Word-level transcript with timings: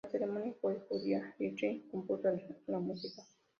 La 0.03 0.09
ceremonia 0.09 0.51
fue 0.59 0.77
judía 0.89 1.35
y 1.37 1.49
Richard 1.51 1.81
compuso 1.91 2.27
la 2.65 2.79
música. 2.79 3.23